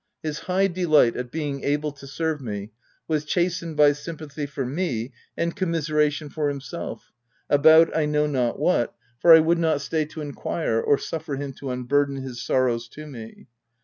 [0.23, 2.71] His high delight at being able to serve me,
[3.07, 7.11] was chastened by sympathy for me and commisera tion for himself—
[7.51, 11.53] about T know not what, for I would not stay to inquire or suffer him
[11.59, 13.45] to un burden his sorrows to me.